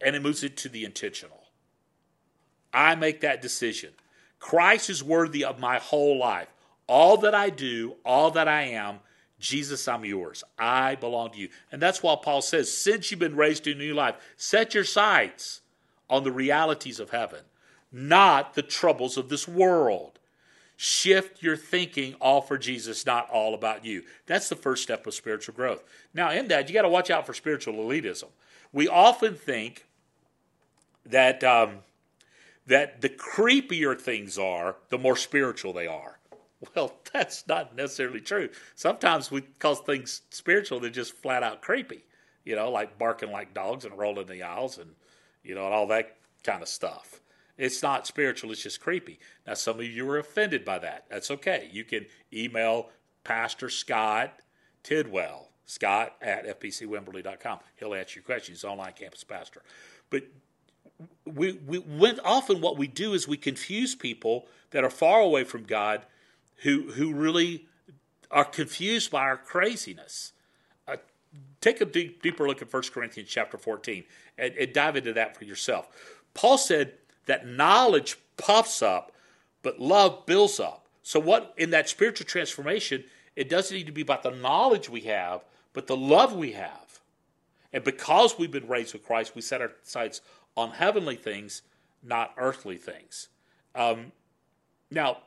and 0.00 0.14
it 0.14 0.22
moves 0.22 0.44
it 0.44 0.56
to 0.58 0.68
the 0.68 0.84
intentional. 0.84 1.44
I 2.72 2.94
make 2.94 3.20
that 3.22 3.42
decision. 3.42 3.90
Christ 4.38 4.90
is 4.90 5.02
worthy 5.02 5.44
of 5.44 5.58
my 5.58 5.78
whole 5.78 6.18
life. 6.18 6.48
All 6.86 7.16
that 7.18 7.34
I 7.34 7.50
do, 7.50 7.96
all 8.04 8.30
that 8.32 8.46
I 8.46 8.62
am, 8.62 9.00
Jesus, 9.38 9.86
I'm 9.86 10.04
yours. 10.04 10.42
I 10.58 10.96
belong 10.96 11.30
to 11.32 11.38
you. 11.38 11.48
And 11.70 11.80
that's 11.80 12.02
why 12.02 12.16
Paul 12.22 12.42
says, 12.42 12.72
since 12.72 13.10
you've 13.10 13.20
been 13.20 13.36
raised 13.36 13.64
to 13.64 13.72
a 13.72 13.74
new 13.74 13.94
life, 13.94 14.16
set 14.36 14.74
your 14.74 14.84
sights 14.84 15.60
on 16.10 16.24
the 16.24 16.32
realities 16.32 16.98
of 16.98 17.10
heaven, 17.10 17.40
not 17.92 18.54
the 18.54 18.62
troubles 18.62 19.16
of 19.16 19.28
this 19.28 19.46
world. 19.46 20.18
Shift 20.76 21.42
your 21.42 21.56
thinking 21.56 22.14
all 22.20 22.40
for 22.40 22.56
Jesus, 22.56 23.04
not 23.04 23.28
all 23.30 23.54
about 23.54 23.84
you. 23.84 24.04
That's 24.26 24.48
the 24.48 24.56
first 24.56 24.82
step 24.82 25.06
of 25.06 25.14
spiritual 25.14 25.54
growth. 25.54 25.82
Now, 26.14 26.30
in 26.30 26.48
that, 26.48 26.68
you 26.68 26.74
got 26.74 26.82
to 26.82 26.88
watch 26.88 27.10
out 27.10 27.26
for 27.26 27.34
spiritual 27.34 27.74
elitism. 27.74 28.28
We 28.72 28.86
often 28.86 29.34
think 29.34 29.86
that 31.04 31.42
um, 31.42 31.78
that 32.68 33.00
the 33.00 33.08
creepier 33.08 33.98
things 33.98 34.38
are, 34.38 34.76
the 34.90 34.98
more 34.98 35.16
spiritual 35.16 35.72
they 35.72 35.86
are. 35.86 36.18
Well, 36.74 36.92
that's 37.12 37.46
not 37.46 37.76
necessarily 37.76 38.20
true. 38.20 38.48
Sometimes 38.74 39.30
we 39.30 39.42
call 39.42 39.76
things 39.76 40.22
spiritual, 40.30 40.80
they're 40.80 40.90
just 40.90 41.12
flat 41.12 41.44
out 41.44 41.62
creepy. 41.62 42.04
You 42.44 42.56
know, 42.56 42.70
like 42.70 42.98
barking 42.98 43.30
like 43.30 43.54
dogs 43.54 43.84
and 43.84 43.96
rolling 43.96 44.26
the 44.26 44.42
aisles 44.42 44.78
and 44.78 44.90
you 45.44 45.54
know, 45.54 45.66
and 45.66 45.74
all 45.74 45.86
that 45.88 46.16
kind 46.42 46.62
of 46.62 46.68
stuff. 46.68 47.20
It's 47.56 47.82
not 47.82 48.06
spiritual, 48.06 48.52
it's 48.52 48.62
just 48.62 48.80
creepy. 48.80 49.18
Now, 49.46 49.54
some 49.54 49.78
of 49.80 49.84
you 49.84 50.08
are 50.10 50.18
offended 50.18 50.64
by 50.64 50.78
that. 50.78 51.06
That's 51.10 51.30
okay. 51.32 51.68
You 51.72 51.84
can 51.84 52.06
email 52.32 52.90
Pastor 53.24 53.68
Scott 53.68 54.40
Tidwell, 54.82 55.50
scott 55.66 56.16
at 56.22 56.60
fbcwimberley.com. 56.60 57.58
He'll 57.76 57.94
answer 57.94 58.20
your 58.20 58.24
questions. 58.24 58.58
He's 58.58 58.64
online 58.64 58.92
campus 58.92 59.24
pastor. 59.24 59.62
But 60.08 60.24
we, 61.24 61.52
we 61.66 61.78
when 61.78 62.20
often 62.20 62.60
what 62.60 62.78
we 62.78 62.86
do 62.86 63.12
is 63.12 63.28
we 63.28 63.36
confuse 63.36 63.94
people 63.94 64.46
that 64.70 64.84
are 64.84 64.90
far 64.90 65.20
away 65.20 65.44
from 65.44 65.64
God 65.64 66.06
who, 66.58 66.92
who 66.92 67.14
really 67.14 67.66
are 68.30 68.44
confused 68.44 69.10
by 69.10 69.22
our 69.22 69.36
craziness. 69.36 70.32
Uh, 70.86 70.96
take 71.60 71.80
a 71.80 71.84
deep, 71.84 72.22
deeper 72.22 72.46
look 72.46 72.62
at 72.62 72.72
1 72.72 72.82
Corinthians 72.92 73.28
chapter 73.28 73.56
14 73.56 74.04
and, 74.36 74.54
and 74.54 74.72
dive 74.72 74.96
into 74.96 75.12
that 75.12 75.36
for 75.36 75.44
yourself. 75.44 75.88
Paul 76.34 76.58
said, 76.58 76.94
that 77.28 77.46
knowledge 77.46 78.16
puffs 78.36 78.82
up, 78.82 79.12
but 79.62 79.78
love 79.78 80.26
builds 80.26 80.58
up. 80.58 80.86
So, 81.02 81.20
what 81.20 81.54
in 81.56 81.70
that 81.70 81.88
spiritual 81.88 82.26
transformation, 82.26 83.04
it 83.36 83.48
doesn't 83.48 83.76
need 83.76 83.86
to 83.86 83.92
be 83.92 84.00
about 84.00 84.24
the 84.24 84.30
knowledge 84.30 84.88
we 84.88 85.02
have, 85.02 85.44
but 85.72 85.86
the 85.86 85.96
love 85.96 86.34
we 86.34 86.52
have. 86.52 87.00
And 87.72 87.84
because 87.84 88.38
we've 88.38 88.50
been 88.50 88.66
raised 88.66 88.94
with 88.94 89.04
Christ, 89.04 89.36
we 89.36 89.42
set 89.42 89.60
our 89.60 89.72
sights 89.84 90.22
on 90.56 90.70
heavenly 90.70 91.16
things, 91.16 91.62
not 92.02 92.32
earthly 92.36 92.76
things. 92.76 93.28
Um, 93.74 94.12
now, 94.90 95.18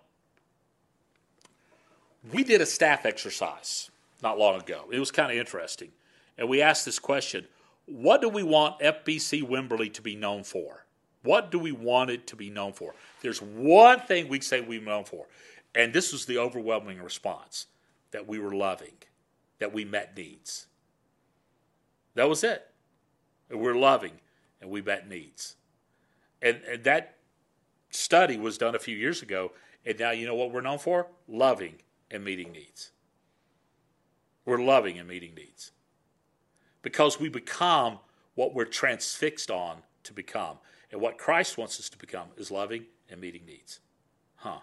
we 2.29 2.43
did 2.43 2.61
a 2.61 2.65
staff 2.65 3.05
exercise 3.05 3.89
not 4.21 4.37
long 4.37 4.59
ago. 4.59 4.85
It 4.91 4.99
was 4.99 5.11
kind 5.11 5.31
of 5.31 5.37
interesting. 5.37 5.89
And 6.37 6.47
we 6.49 6.61
asked 6.61 6.85
this 6.85 6.99
question 6.99 7.47
What 7.85 8.21
do 8.21 8.29
we 8.29 8.43
want 8.43 8.79
FBC 8.79 9.43
Wimberley 9.43 9.93
to 9.93 10.01
be 10.01 10.15
known 10.15 10.43
for? 10.43 10.85
What 11.23 11.51
do 11.51 11.59
we 11.59 11.71
want 11.71 12.09
it 12.09 12.27
to 12.27 12.35
be 12.35 12.49
known 12.49 12.73
for? 12.73 12.95
There's 13.21 13.41
one 13.41 13.99
thing 14.01 14.27
we 14.27 14.41
say 14.41 14.61
we're 14.61 14.81
known 14.81 15.03
for, 15.03 15.25
and 15.75 15.93
this 15.93 16.11
was 16.11 16.25
the 16.25 16.39
overwhelming 16.39 17.01
response 17.01 17.67
that 18.09 18.27
we 18.27 18.39
were 18.39 18.55
loving, 18.55 18.93
that 19.59 19.71
we 19.71 19.85
met 19.85 20.17
needs. 20.17 20.67
That 22.15 22.27
was 22.27 22.43
it. 22.43 22.67
We're 23.49 23.75
loving 23.75 24.13
and 24.59 24.69
we 24.69 24.81
met 24.81 25.07
needs. 25.07 25.55
And, 26.41 26.61
and 26.69 26.83
that 26.83 27.17
study 27.89 28.37
was 28.37 28.57
done 28.57 28.75
a 28.75 28.79
few 28.79 28.95
years 28.95 29.21
ago, 29.21 29.51
and 29.85 29.99
now 29.99 30.11
you 30.11 30.25
know 30.25 30.35
what 30.35 30.51
we're 30.51 30.61
known 30.61 30.79
for? 30.79 31.07
Loving 31.27 31.75
and 32.11 32.23
meeting 32.23 32.51
needs. 32.51 32.91
We're 34.45 34.61
loving 34.61 34.99
and 34.99 35.07
meeting 35.07 35.33
needs. 35.35 35.71
Because 36.81 37.19
we 37.19 37.29
become 37.29 37.99
what 38.35 38.53
we're 38.53 38.65
transfixed 38.65 39.51
on 39.51 39.77
to 40.03 40.13
become. 40.13 40.57
And 40.91 40.99
what 40.99 41.17
Christ 41.17 41.57
wants 41.57 41.79
us 41.79 41.89
to 41.89 41.97
become 41.97 42.27
is 42.37 42.51
loving 42.51 42.85
and 43.09 43.21
meeting 43.21 43.45
needs. 43.45 43.79
Huh. 44.35 44.59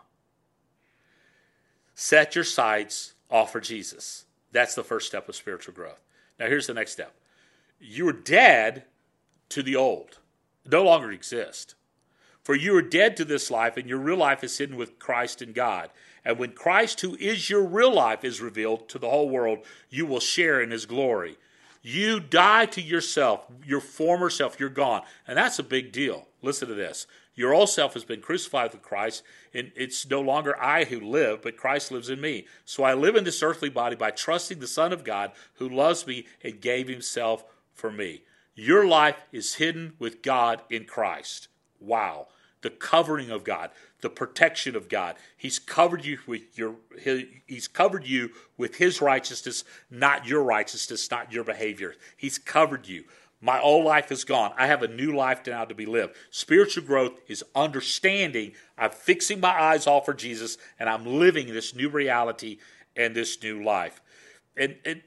Set 1.95 2.35
your 2.35 2.45
sights 2.45 3.15
off 3.31 3.53
for 3.53 3.61
Jesus. 3.61 4.25
That's 4.53 4.75
the 4.75 4.85
first 4.85 5.07
step 5.07 5.29
of 5.29 5.37
spiritual 5.37 5.75
growth. 5.75 6.03
Now, 6.39 6.47
here's 6.47 6.67
the 6.67 6.75
next 6.75 6.93
step 6.93 7.15
you're 7.81 8.13
dead 8.13 8.85
to 9.51 9.63
the 9.63 9.77
old, 9.77 10.19
no 10.71 10.83
longer 10.83 11.13
exist. 11.13 11.75
For 12.43 12.55
you 12.55 12.75
are 12.77 12.83
dead 12.83 13.17
to 13.19 13.25
this 13.27 13.51
life, 13.51 13.77
and 13.77 13.89
your 13.89 13.99
real 13.99 14.17
life 14.17 14.43
is 14.43 14.57
hidden 14.57 14.77
with 14.77 14.99
Christ 14.99 15.43
in 15.43 15.53
God. 15.53 15.91
And 16.29 16.39
when 16.39 16.53
Christ, 16.53 17.01
who 17.01 17.17
is 17.17 17.49
your 17.49 17.65
real 17.65 17.95
life, 17.95 18.23
is 18.23 18.43
revealed 18.43 18.87
to 18.91 18.99
the 18.99 19.09
whole 19.09 19.31
world, 19.31 19.61
you 19.89 20.05
will 20.05 20.21
share 20.21 20.61
in 20.61 20.71
his 20.71 20.85
glory. 20.85 21.39
You 21.81 22.21
die 22.21 22.67
to 22.67 22.83
yourself, 22.83 23.47
your 23.65 23.81
former 23.81 24.29
self, 24.29 24.61
you're 24.61 24.69
gone. 24.69 25.01
And 25.27 25.39
that's 25.39 25.59
a 25.59 25.63
big 25.63 25.91
deal. 25.91 26.29
Listen 26.43 26.69
to 26.69 26.75
this. 26.75 27.07
Your 27.35 27.55
old 27.55 27.71
self 27.71 27.95
has 27.95 28.05
been 28.05 28.21
crucified 28.21 28.75
with 28.75 28.83
Christ, 28.83 29.23
and 29.55 29.73
it's 29.75 30.11
no 30.11 30.21
longer 30.21 30.55
I 30.61 30.85
who 30.85 31.01
live, 31.01 31.41
but 31.41 31.57
Christ 31.57 31.91
lives 31.91 32.11
in 32.11 32.21
me. 32.21 32.47
So 32.67 32.83
I 32.83 32.93
live 32.93 33.17
in 33.17 33.25
this 33.25 33.43
earthly 33.43 33.71
body 33.71 33.97
by 33.97 34.11
trusting 34.11 34.59
the 34.59 34.67
Son 34.67 34.93
of 34.93 35.05
God 35.05 35.33
who 35.55 35.67
loves 35.67 36.07
me 36.07 36.27
and 36.45 36.61
gave 36.61 36.89
himself 36.89 37.43
for 37.73 37.91
me. 37.91 38.21
Your 38.55 38.87
life 38.87 39.17
is 39.33 39.55
hidden 39.55 39.95
with 39.99 40.21
God 40.21 40.61
in 40.69 40.85
Christ. 40.85 41.49
Wow. 41.81 42.27
The 42.63 42.71
covering 42.71 43.31
of 43.31 43.45
God, 43.45 43.71
the 44.01 44.11
protection 44.11 44.75
of 44.75 44.89
God. 44.89 45.17
He's 45.37 45.59
covered 45.59 46.05
you 46.05 46.19
with 46.27 46.59
your 46.59 46.77
he's 47.47 47.69
covered 47.69 48.07
you 48.07 48.31
with 48.57 48.77
his 48.77 49.01
righteousness, 49.01 49.65
not 49.91 50.27
your 50.27 50.43
righteousness, 50.43 51.11
not 51.11 51.33
your 51.33 51.45
behavior. 51.45 51.95
He's 52.17 52.39
covered 52.39 52.89
you. 52.89 53.05
My 53.41 53.61
old 53.61 53.85
life 53.85 54.11
is 54.11 54.25
gone. 54.25 54.53
I 54.59 54.67
have 54.67 54.83
a 54.83 54.89
new 54.89 55.15
life 55.15 55.47
now 55.47 55.65
to 55.65 55.75
be 55.75 55.87
lived. 55.87 56.17
Spiritual 56.31 56.85
growth 56.85 57.21
is 57.29 57.45
understanding 57.55 58.53
I'm 58.77 58.91
fixing 58.91 59.39
my 59.39 59.61
eyes 59.61 59.87
all 59.87 60.01
for 60.01 60.15
Jesus 60.15 60.59
and 60.79 60.89
I'm 60.89 61.07
living 61.07 61.47
this 61.47 61.75
new 61.75 61.89
reality 61.89 62.59
and 62.97 63.15
this 63.15 63.41
new 63.41 63.63
life. 63.63 64.01
And, 64.57 64.77
and 64.85 65.03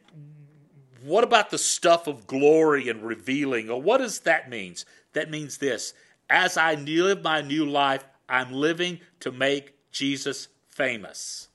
what 1.03 1.25
about 1.25 1.49
the 1.49 1.57
stuff 1.57 2.07
of 2.07 2.25
glory 2.25 2.87
and 2.87 3.03
revealing? 3.03 3.69
Or 3.69 3.81
what 3.81 3.97
does 3.97 4.21
that 4.21 4.49
mean? 4.49 4.75
That 5.13 5.29
means 5.29 5.57
this 5.57 5.93
as 6.31 6.57
I 6.57 6.75
live 6.75 7.23
my 7.23 7.41
new 7.41 7.65
life, 7.65 8.03
I'm 8.27 8.53
living 8.53 9.01
to 9.19 9.31
make 9.31 9.75
Jesus 9.91 10.47
famous. 10.69 11.49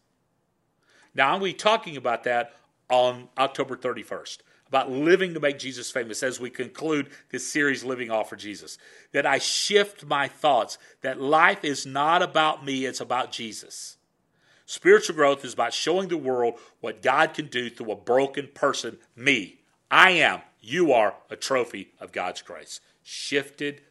Now, 1.14 1.38
to 1.38 1.44
be 1.44 1.54
talking 1.54 1.96
about 1.96 2.24
that 2.24 2.52
on 2.90 3.28
October 3.38 3.76
31st 3.76 4.38
about 4.68 4.90
living 4.90 5.34
to 5.34 5.40
make 5.40 5.58
Jesus 5.58 5.90
famous 5.90 6.22
as 6.22 6.40
we 6.40 6.50
conclude 6.50 7.08
this 7.30 7.46
series, 7.50 7.84
Living 7.84 8.10
All 8.10 8.24
for 8.24 8.36
Jesus. 8.36 8.78
That 9.12 9.26
I 9.26 9.38
shift 9.38 10.04
my 10.04 10.28
thoughts, 10.28 10.78
that 11.02 11.20
life 11.20 11.64
is 11.64 11.86
not 11.86 12.22
about 12.22 12.64
me, 12.64 12.84
it's 12.84 13.00
about 13.00 13.32
Jesus. 13.32 13.96
Spiritual 14.66 15.14
growth 15.14 15.44
is 15.44 15.52
about 15.52 15.72
showing 15.72 16.08
the 16.08 16.16
world 16.16 16.54
what 16.80 17.00
God 17.00 17.32
can 17.32 17.46
do 17.46 17.70
through 17.70 17.92
a 17.92 17.96
broken 17.96 18.48
person, 18.52 18.98
me. 19.14 19.60
I 19.88 20.10
am, 20.10 20.40
you 20.60 20.92
are 20.92 21.14
a 21.30 21.36
trophy 21.36 21.92
of 22.00 22.10
God's 22.10 22.42
grace. 22.42 22.80
Shifted 23.04 23.82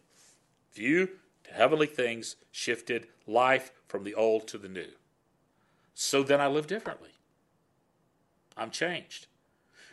view 0.75 1.09
to 1.45 1.53
heavenly 1.53 1.87
things, 1.87 2.35
shifted 2.51 3.07
life 3.25 3.71
from 3.87 4.03
the 4.03 4.13
old 4.13 4.47
to 4.49 4.57
the 4.57 4.67
new. 4.67 4.89
So 5.93 6.23
then 6.23 6.41
I 6.41 6.47
live 6.47 6.67
differently. 6.67 7.11
I'm 8.57 8.69
changed. 8.69 9.27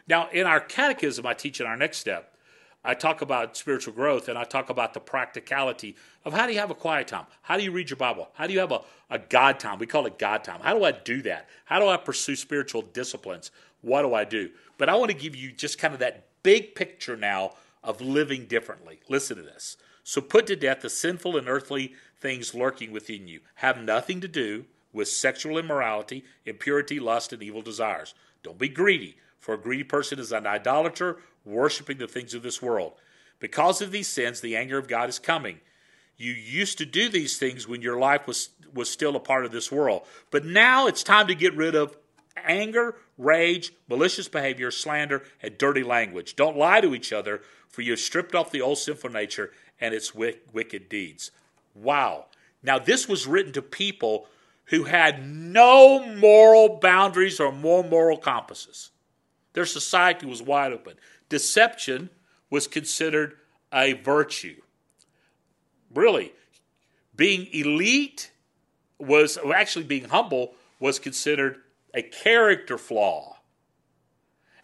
Now, 0.09 0.29
in 0.31 0.47
our 0.47 0.61
catechism, 0.61 1.27
I 1.27 1.35
teach 1.35 1.61
in 1.61 1.67
our 1.67 1.77
next 1.77 1.99
step, 1.99 2.37
I 2.85 2.95
talk 2.95 3.23
about 3.23 3.57
spiritual 3.57 3.95
growth 3.95 4.29
and 4.29 4.37
I 4.37 4.43
talk 4.43 4.69
about 4.69 4.93
the 4.93 5.01
practicality 5.01 5.95
of 6.25 6.33
how 6.33 6.47
do 6.47 6.53
you 6.53 6.59
have 6.59 6.71
a 6.71 6.75
quiet 6.75 7.07
time? 7.07 7.27
How 7.43 7.57
do 7.57 7.62
you 7.62 7.71
read 7.71 7.91
your 7.91 7.97
Bible? 7.97 8.29
How 8.35 8.49
do 8.49 8.53
you 8.53 8.59
have 8.59 8.73
a, 8.73 8.81
a 9.09 9.21
God 9.21 9.61
time? 9.61 9.79
We 9.79 9.87
call 9.87 10.07
it 10.07 10.19
God 10.19 10.43
time. 10.43 10.61
How 10.61 10.75
do 10.77 10.85
I 10.85 10.91
do 10.91 11.23
that? 11.23 11.49
How 11.65 11.79
do 11.79 11.87
I 11.87 11.97
pursue 11.97 12.35
spiritual 12.35 12.83
disciplines? 12.83 13.53
What 13.83 14.03
do 14.03 14.15
I 14.15 14.25
do? 14.25 14.51
But 14.79 14.89
I 14.89 14.97
want 14.97 15.12
to 15.12 15.17
give 15.17 15.37
you 15.37 15.53
just 15.53 15.79
kind 15.79 15.95
of 15.95 16.01
that 16.01 16.27
big 16.43 16.75
picture 16.75 17.17
now 17.17 17.53
of 17.85 18.01
living 18.01 18.47
differently. 18.47 19.01
Listen 19.09 19.37
to 19.37 19.43
this. 19.43 19.77
So 20.04 20.21
put 20.21 20.47
to 20.49 20.56
death 20.56 20.80
the 20.80 20.90
sinful 20.90 21.37
and 21.37 21.49
earthly 21.49 21.94
things 22.18 22.54
lurking 22.54 22.92
within 22.92 23.28
you. 23.28 23.40
Have 23.56 23.80
nothing 23.80 24.21
to 24.21 24.28
do 24.28 24.66
with 24.92 25.09
sexual 25.09 25.59
immorality, 25.59 26.25
impurity, 26.44 27.00
lust, 27.00 27.32
and 27.32 27.42
evil 27.42 27.62
desires. 27.62 28.14
Don't 28.42 28.59
be 28.59 28.68
greedy 28.68 29.16
for 29.42 29.54
a 29.54 29.59
greedy 29.59 29.82
person 29.82 30.21
is 30.21 30.30
an 30.30 30.47
idolater, 30.47 31.18
worshiping 31.44 31.99
the 31.99 32.06
things 32.06 32.32
of 32.32 32.44
this 32.44 32.62
world. 32.62 32.92
Because 33.40 33.82
of 33.82 33.90
these 33.90 34.06
sins, 34.06 34.40
the 34.40 34.54
anger 34.54 34.78
of 34.78 34.87
God 34.87 35.09
is 35.09 35.18
coming. 35.18 35.59
You 36.16 36.30
used 36.30 36.78
to 36.78 36.87
do 36.87 37.09
these 37.09 37.38
things 37.38 37.66
when 37.66 37.82
your 37.82 37.99
life 37.99 38.28
was, 38.28 38.50
was 38.73 38.88
still 38.88 39.16
a 39.16 39.21
part 39.21 39.44
of 39.44 39.50
this 39.50 39.73
world. 39.73 40.02
But 40.30 40.44
now 40.44 40.87
it's 40.87 41.02
time 41.02 41.26
to 41.26 41.35
get 41.35 41.56
rid 41.56 41.75
of 41.75 41.97
anger, 42.44 42.94
rage, 43.18 43.73
malicious 43.88 44.28
behavior, 44.28 44.71
slander, 44.71 45.25
and 45.42 45.59
dirty 45.59 45.82
language. 45.82 46.37
Don't 46.37 46.56
lie 46.56 46.80
to 46.80 46.94
each 46.94 47.12
other, 47.12 47.42
for 47.68 47.82
you 47.82 47.90
have 47.90 48.00
stripped 48.00 48.37
off 48.37 48.52
the 48.52 48.62
old 48.62 48.78
sinful 48.78 49.11
nature 49.11 49.50
and 49.83 49.93
its 49.93 50.15
wicked 50.15 50.89
deeds. 50.89 51.33
Wow. 51.75 52.27
Now, 52.62 52.79
this 52.79 53.09
was 53.09 53.27
written 53.27 53.53
to 53.55 53.62
people 53.62 54.29
who 54.67 54.85
had 54.85 55.29
no 55.29 56.07
moral 56.07 56.79
boundaries 56.79 57.41
or 57.41 57.51
more 57.51 57.83
moral 57.83 58.17
compasses. 58.17 58.93
Their 59.55 59.67
society 59.67 60.25
was 60.25 60.41
wide 60.41 60.73
open. 60.73 60.95
Deception 61.29 62.11
was 62.49 62.69
considered 62.69 63.35
a 63.73 63.95
virtue. 63.95 64.62
Really, 65.93 66.33
being 67.17 67.49
elite 67.53 68.31
was 68.99 69.37
actually 69.53 69.85
being 69.85 70.05
humble 70.05 70.55
was 70.79 71.01
considered 71.01 71.59
a 71.93 72.03
character 72.03 72.79
flaw. 72.79 73.37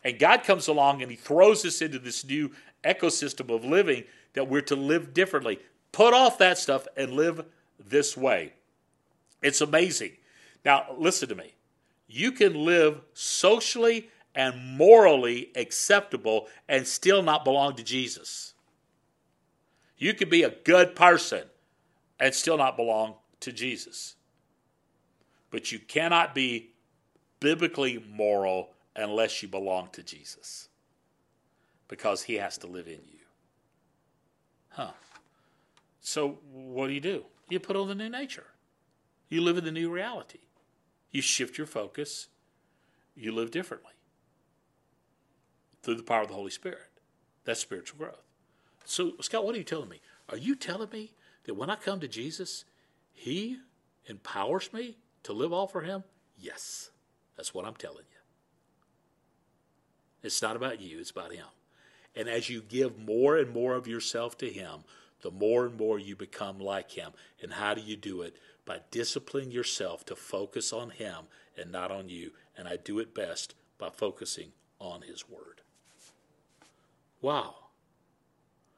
And 0.05 0.19
God 0.19 0.45
comes 0.45 0.69
along 0.69 1.03
and 1.03 1.11
He 1.11 1.17
throws 1.17 1.65
us 1.65 1.83
into 1.83 1.99
this 1.99 2.25
new 2.25 2.53
ecosystem 2.85 3.55
of 3.55 3.65
living 3.65 4.05
that 4.35 4.49
we're 4.49 4.61
to 4.62 4.76
live 4.76 5.14
differently. 5.14 5.58
Put 5.92 6.14
off 6.14 6.38
that 6.38 6.58
stuff 6.58 6.87
and 6.97 7.12
live 7.12 7.44
this 7.78 8.16
way. 8.16 8.52
It's 9.42 9.61
amazing. 9.61 10.12
Now, 10.64 10.87
listen 10.97 11.28
to 11.28 11.35
me. 11.35 11.54
You 12.06 12.32
can 12.32 12.64
live 12.64 13.00
socially 13.14 14.11
and 14.35 14.76
morally 14.76 15.50
acceptable 15.56 16.49
and 16.68 16.87
still 16.87 17.23
not 17.23 17.44
belong 17.44 17.75
to 17.76 17.82
Jesus. 17.82 18.54
You 19.97 20.14
can 20.14 20.28
be 20.28 20.42
a 20.42 20.50
good 20.50 20.94
person 20.94 21.44
and 22.20 22.35
still 22.35 22.56
not 22.56 22.76
belong 22.76 23.14
to 23.40 23.52
Jesus. 23.52 24.14
But 25.50 25.73
you 25.73 25.78
cannot 25.78 26.35
be 26.35 26.70
biblically 27.40 28.04
moral 28.11 28.70
unless 28.94 29.42
you 29.42 29.49
belong 29.49 29.88
to 29.92 30.02
Jesus 30.02 30.68
because 31.88 32.23
he 32.23 32.35
has 32.35 32.58
to 32.58 32.66
live 32.66 32.87
in 32.87 33.00
you. 33.11 33.18
Huh. 34.78 34.92
So, 36.00 36.38
what 36.52 36.87
do 36.87 36.92
you 36.92 37.00
do? 37.00 37.25
You 37.49 37.58
put 37.58 37.75
on 37.75 37.88
the 37.88 37.97
new 37.97 38.08
nature. 38.08 38.47
You 39.28 39.40
live 39.40 39.58
in 39.58 39.64
the 39.64 39.73
new 39.73 39.90
reality. 39.90 40.38
You 41.11 41.20
shift 41.20 41.58
your 41.58 41.66
focus. 41.66 42.28
You 43.16 43.32
live 43.32 43.50
differently 43.50 43.94
through 45.82 45.97
the 45.97 46.04
power 46.04 46.23
of 46.23 46.28
the 46.28 46.35
Holy 46.35 46.52
Spirit. 46.52 46.90
That's 47.44 47.58
spiritual 47.58 47.99
growth. 47.99 48.23
So, 48.85 49.14
Scott, 49.20 49.44
what 49.44 49.56
are 49.56 49.58
you 49.58 49.64
telling 49.64 49.88
me? 49.88 50.00
Are 50.28 50.37
you 50.37 50.54
telling 50.54 50.90
me 50.90 51.11
that 51.42 51.54
when 51.54 51.70
I 51.70 51.75
come 51.75 51.99
to 51.99 52.06
Jesus, 52.06 52.64
He 53.12 53.56
empowers 54.06 54.73
me 54.73 54.97
to 55.25 55.32
live 55.32 55.52
all 55.52 55.66
for 55.66 55.80
Him? 55.80 56.04
Yes. 56.38 56.90
That's 57.37 57.52
what 57.52 57.64
I'm 57.64 57.75
telling 57.75 58.04
you. 58.12 58.20
It's 60.23 60.40
not 60.40 60.54
about 60.54 60.80
you, 60.80 61.00
it's 61.00 61.11
about 61.11 61.32
Him. 61.32 61.47
And 62.19 62.29
as 62.29 62.51
you 62.51 62.61
give 62.61 62.99
more 62.99 63.37
and 63.37 63.55
more 63.55 63.77
of 63.77 63.87
yourself 63.87 64.37
to 64.39 64.51
Him, 64.51 64.81
the 65.23 65.31
more 65.31 65.67
and 65.67 65.79
more 65.79 66.01
you 66.01 66.17
become 66.17 66.59
like 66.59 66.91
Him. 66.91 67.13
And 67.41 67.53
how 67.53 67.75
do 67.75 67.81
you 67.81 67.97
do 67.97 68.23
it? 68.23 68.37
By 68.65 68.81
disciplining 68.91 69.53
yourself 69.53 70.05
to 70.07 70.17
focus 70.17 70.73
on 70.73 70.91
Him 70.91 71.27
and 71.57 71.71
not 71.71 71.93
on 71.93 72.09
you. 72.09 72.33
And 72.57 72.67
I 72.67 72.77
do 72.77 72.99
it 72.99 73.15
best 73.15 73.55
by 73.79 73.91
focusing 73.91 74.51
on 74.81 75.03
His 75.03 75.29
Word. 75.29 75.61
Wow. 77.23 77.55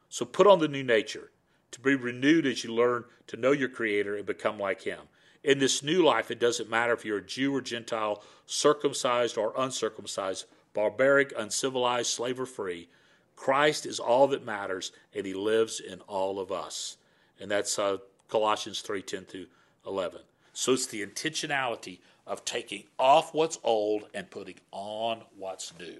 So 0.07 0.23
put 0.23 0.45
on 0.45 0.59
the 0.59 0.67
new 0.67 0.83
nature 0.83 1.31
to 1.71 1.79
be 1.79 1.95
renewed 1.95 2.45
as 2.45 2.63
you 2.63 2.71
learn 2.71 3.05
to 3.25 3.37
know 3.37 3.53
your 3.53 3.69
Creator 3.69 4.17
and 4.17 4.25
become 4.25 4.59
like 4.59 4.83
Him. 4.83 4.99
In 5.43 5.57
this 5.57 5.81
new 5.81 6.03
life, 6.03 6.29
it 6.29 6.39
doesn't 6.39 6.69
matter 6.69 6.93
if 6.93 7.05
you're 7.05 7.17
a 7.17 7.25
Jew 7.25 7.55
or 7.55 7.61
Gentile, 7.61 8.21
circumcised 8.45 9.35
or 9.35 9.53
uncircumcised, 9.57 10.45
barbaric, 10.75 11.33
uncivilized, 11.35 12.11
slave 12.11 12.39
or 12.39 12.45
free. 12.45 12.87
Christ 13.35 13.85
is 13.85 13.99
all 13.99 14.27
that 14.27 14.45
matters, 14.45 14.91
and 15.13 15.25
He 15.25 15.33
lives 15.33 15.79
in 15.79 16.01
all 16.01 16.39
of 16.39 16.51
us. 16.51 16.97
And 17.39 17.49
that's 17.49 17.77
uh, 17.79 17.97
Colossians 18.29 18.81
3 18.81 19.01
10 19.01 19.25
through 19.25 19.47
11. 19.85 20.21
So 20.53 20.73
it's 20.73 20.85
the 20.85 21.05
intentionality 21.05 21.99
of 22.27 22.45
taking 22.45 22.83
off 22.99 23.33
what's 23.33 23.59
old 23.63 24.07
and 24.13 24.29
putting 24.29 24.59
on 24.71 25.23
what's 25.37 25.73
new. 25.79 25.99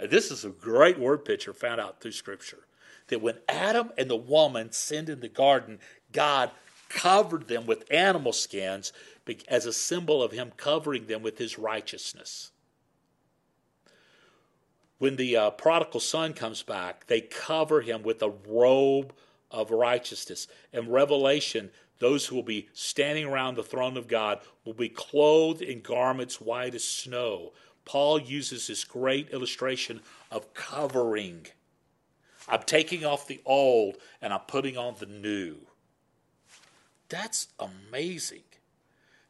And 0.00 0.10
this 0.10 0.30
is 0.30 0.44
a 0.44 0.50
great 0.50 0.98
word 0.98 1.24
picture 1.24 1.52
found 1.52 1.80
out 1.80 2.00
through 2.00 2.12
Scripture. 2.12 2.66
that 3.08 3.20
when 3.22 3.36
Adam 3.48 3.90
and 3.98 4.10
the 4.10 4.16
woman 4.16 4.72
sinned 4.72 5.08
in 5.08 5.20
the 5.20 5.28
garden, 5.28 5.78
God 6.12 6.50
covered 6.88 7.48
them 7.48 7.66
with 7.66 7.84
animal 7.90 8.32
skins 8.32 8.92
as 9.48 9.66
a 9.66 9.72
symbol 9.72 10.22
of 10.22 10.32
Him 10.32 10.52
covering 10.56 11.06
them 11.06 11.22
with 11.22 11.38
His 11.38 11.58
righteousness. 11.58 12.50
When 14.98 15.16
the 15.16 15.36
uh, 15.36 15.50
prodigal 15.50 16.00
son 16.00 16.34
comes 16.34 16.62
back, 16.62 17.06
they 17.06 17.20
cover 17.20 17.80
him 17.80 18.02
with 18.02 18.22
a 18.22 18.32
robe 18.46 19.12
of 19.50 19.70
righteousness. 19.70 20.46
In 20.72 20.90
Revelation, 20.90 21.70
those 21.98 22.26
who 22.26 22.36
will 22.36 22.42
be 22.42 22.68
standing 22.72 23.24
around 23.24 23.56
the 23.56 23.62
throne 23.62 23.96
of 23.96 24.08
God 24.08 24.40
will 24.64 24.74
be 24.74 24.88
clothed 24.88 25.62
in 25.62 25.80
garments 25.80 26.40
white 26.40 26.74
as 26.74 26.84
snow. 26.84 27.52
Paul 27.84 28.20
uses 28.20 28.66
this 28.66 28.84
great 28.84 29.30
illustration 29.30 30.00
of 30.30 30.54
covering. 30.54 31.46
I'm 32.48 32.62
taking 32.62 33.04
off 33.04 33.26
the 33.26 33.40
old 33.44 33.96
and 34.20 34.32
I'm 34.32 34.40
putting 34.40 34.76
on 34.76 34.96
the 34.98 35.06
new. 35.06 35.58
That's 37.08 37.48
amazing 37.58 38.42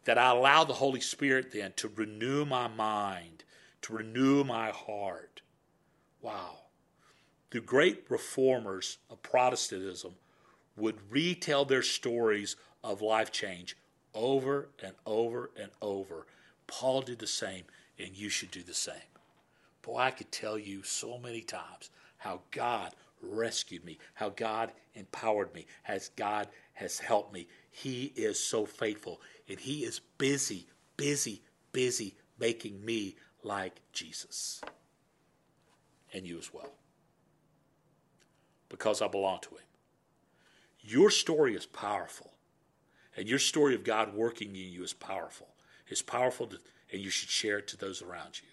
that 0.04 0.18
I 0.18 0.30
allow 0.30 0.64
the 0.64 0.74
Holy 0.74 1.00
Spirit 1.00 1.52
then 1.52 1.72
to 1.76 1.88
renew 1.88 2.44
my 2.44 2.68
mind, 2.68 3.44
to 3.82 3.92
renew 3.92 4.44
my 4.44 4.70
heart. 4.70 5.33
Wow. 6.24 6.60
The 7.50 7.60
great 7.60 8.06
reformers 8.08 8.96
of 9.10 9.22
Protestantism 9.22 10.14
would 10.74 10.96
retell 11.10 11.66
their 11.66 11.82
stories 11.82 12.56
of 12.82 13.02
life 13.02 13.30
change 13.30 13.76
over 14.14 14.70
and 14.82 14.94
over 15.04 15.50
and 15.60 15.70
over. 15.82 16.26
Paul 16.66 17.02
did 17.02 17.18
the 17.18 17.26
same, 17.26 17.64
and 17.98 18.16
you 18.16 18.30
should 18.30 18.50
do 18.50 18.62
the 18.62 18.72
same. 18.72 18.94
Boy, 19.82 19.98
I 19.98 20.10
could 20.12 20.32
tell 20.32 20.58
you 20.58 20.82
so 20.82 21.18
many 21.18 21.42
times 21.42 21.90
how 22.16 22.40
God 22.52 22.94
rescued 23.20 23.84
me, 23.84 23.98
how 24.14 24.30
God 24.30 24.72
empowered 24.94 25.54
me, 25.54 25.66
as 25.86 26.08
God 26.16 26.48
has 26.72 26.98
helped 26.98 27.34
me. 27.34 27.48
He 27.70 28.14
is 28.16 28.42
so 28.42 28.64
faithful, 28.64 29.20
and 29.46 29.60
He 29.60 29.84
is 29.84 30.00
busy, 30.16 30.68
busy, 30.96 31.42
busy 31.72 32.14
making 32.38 32.82
me 32.82 33.16
like 33.42 33.74
Jesus. 33.92 34.62
And 36.14 36.26
you 36.26 36.38
as 36.38 36.54
well. 36.54 36.72
Because 38.70 39.02
I 39.02 39.08
belong 39.08 39.40
to 39.42 39.50
Him. 39.50 39.58
Your 40.80 41.10
story 41.10 41.54
is 41.54 41.66
powerful. 41.66 42.32
And 43.16 43.28
your 43.28 43.38
story 43.38 43.74
of 43.74 43.84
God 43.84 44.14
working 44.14 44.48
in 44.56 44.72
you 44.72 44.82
is 44.82 44.92
powerful. 44.92 45.48
It's 45.88 46.02
powerful, 46.02 46.46
to, 46.46 46.58
and 46.90 47.02
you 47.02 47.10
should 47.10 47.28
share 47.28 47.58
it 47.58 47.68
to 47.68 47.76
those 47.76 48.00
around 48.00 48.40
you. 48.40 48.48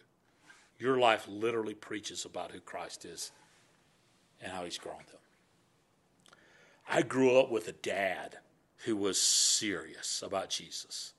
Your 0.77 0.98
life 0.98 1.27
literally 1.30 1.75
preaches 1.75 2.25
about 2.25 2.51
who 2.51 2.60
Christ 2.60 3.06
is 3.06 3.32
and 4.41 4.51
how 4.51 4.65
He's 4.65 4.77
grown 4.77 4.98
them. 5.10 5.22
I 6.89 7.03
grew 7.03 7.38
up 7.39 7.50
with 7.50 7.70
a 7.70 7.74
dad 7.74 8.39
who 8.86 8.96
was 8.96 9.22
serious 9.22 10.22
about 10.22 10.50
Jesus. 10.50 11.13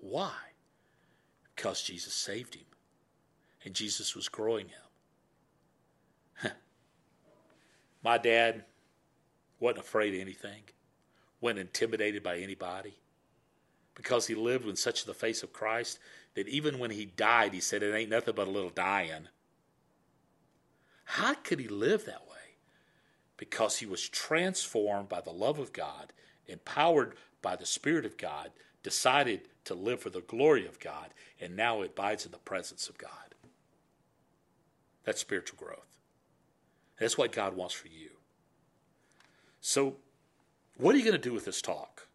Why? 0.00 0.34
Because 1.54 1.82
Jesus 1.82 2.12
saved 2.12 2.54
him 2.54 2.66
and 3.64 3.74
Jesus 3.74 4.14
was 4.14 4.28
growing 4.28 4.68
him. 4.68 4.87
My 8.02 8.18
dad 8.18 8.64
wasn't 9.60 9.84
afraid 9.84 10.14
of 10.14 10.20
anything, 10.20 10.62
wasn't 11.40 11.60
intimidated 11.60 12.22
by 12.22 12.38
anybody, 12.38 12.94
because 13.94 14.26
he 14.26 14.34
lived 14.34 14.66
in 14.66 14.76
such 14.76 15.04
the 15.04 15.14
face 15.14 15.42
of 15.42 15.52
Christ 15.52 15.98
that 16.34 16.48
even 16.48 16.78
when 16.78 16.92
he 16.92 17.04
died, 17.04 17.52
he 17.52 17.60
said, 17.60 17.82
It 17.82 17.94
ain't 17.94 18.10
nothing 18.10 18.34
but 18.34 18.46
a 18.46 18.50
little 18.50 18.70
dying. 18.70 19.28
How 21.04 21.34
could 21.34 21.58
he 21.58 21.68
live 21.68 22.04
that 22.04 22.28
way? 22.28 22.36
Because 23.36 23.78
he 23.78 23.86
was 23.86 24.08
transformed 24.08 25.08
by 25.08 25.20
the 25.20 25.32
love 25.32 25.58
of 25.58 25.72
God, 25.72 26.12
empowered 26.46 27.14
by 27.42 27.56
the 27.56 27.66
Spirit 27.66 28.04
of 28.04 28.16
God, 28.16 28.50
decided 28.82 29.48
to 29.64 29.74
live 29.74 30.00
for 30.00 30.10
the 30.10 30.20
glory 30.20 30.66
of 30.66 30.78
God, 30.78 31.08
and 31.40 31.56
now 31.56 31.82
abides 31.82 32.24
in 32.24 32.32
the 32.32 32.38
presence 32.38 32.88
of 32.88 32.98
God. 32.98 33.10
That's 35.04 35.20
spiritual 35.20 35.58
growth. 35.58 35.97
That's 36.98 37.16
what 37.16 37.32
God 37.32 37.54
wants 37.56 37.74
for 37.74 37.88
you. 37.88 38.10
So, 39.60 39.96
what 40.76 40.94
are 40.94 40.98
you 40.98 41.04
going 41.04 41.20
to 41.20 41.28
do 41.28 41.32
with 41.32 41.44
this 41.44 41.62
talk? 41.62 42.06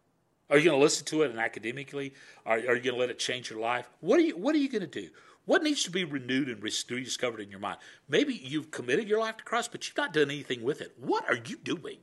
Are 0.50 0.58
you 0.58 0.64
going 0.64 0.78
to 0.78 0.82
listen 0.82 1.06
to 1.06 1.22
it 1.22 1.30
and 1.30 1.40
academically? 1.40 2.14
Are, 2.44 2.56
are 2.56 2.76
you 2.76 2.82
going 2.82 2.94
to 2.94 2.96
let 2.96 3.10
it 3.10 3.18
change 3.18 3.50
your 3.50 3.60
life? 3.60 3.88
What 4.00 4.18
are 4.18 4.22
you 4.22 4.36
What 4.36 4.54
are 4.54 4.58
you 4.58 4.68
going 4.68 4.82
to 4.82 4.86
do? 4.86 5.08
What 5.46 5.62
needs 5.62 5.82
to 5.84 5.90
be 5.90 6.04
renewed 6.04 6.48
and 6.48 6.62
rediscovered 6.62 7.40
in 7.40 7.50
your 7.50 7.60
mind? 7.60 7.78
Maybe 8.08 8.34
you've 8.34 8.70
committed 8.70 9.08
your 9.08 9.20
life 9.20 9.36
to 9.38 9.44
Christ, 9.44 9.72
but 9.72 9.86
you've 9.86 9.96
not 9.96 10.14
done 10.14 10.30
anything 10.30 10.62
with 10.62 10.80
it. 10.80 10.94
What 10.98 11.28
are 11.28 11.36
you 11.36 11.56
doing? 11.56 11.98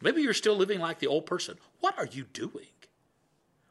Maybe 0.00 0.22
you're 0.22 0.34
still 0.34 0.56
living 0.56 0.80
like 0.80 0.98
the 0.98 1.06
old 1.06 1.26
person. 1.26 1.58
What 1.78 1.96
are 1.98 2.06
you 2.06 2.24
doing? 2.24 2.66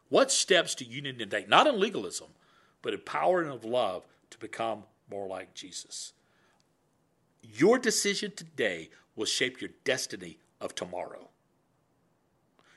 What 0.08 0.32
steps 0.32 0.75
do 0.75 0.86
you 0.86 1.02
need 1.02 1.19
to 1.19 1.25
take? 1.25 1.49
Not 1.49 1.67
in 1.67 1.80
legalism, 1.80 2.28
but 2.82 2.93
in 2.93 3.02
power 3.02 3.41
and 3.41 3.52
of 3.52 3.65
love 3.65 4.06
to 4.30 4.38
become 4.38 4.84
more 5.10 5.28
like 5.28 5.54
Jesus. 5.54 6.13
Your 7.41 7.80
decision 7.80 8.32
today 8.36 8.89
will 9.15 9.25
shape 9.25 9.62
your 9.62 9.71
destiny 9.84 10.38
of 10.62 10.75
tomorrow. 10.75 11.30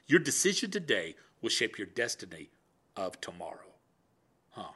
Your 0.07 0.21
decision 0.21 0.71
today 0.71 1.15
will 1.41 1.51
shape 1.51 1.79
your 1.79 1.87
destiny 1.87 2.51
of 2.97 3.21
tomorrow. 3.21 3.75
Huh. 4.51 4.73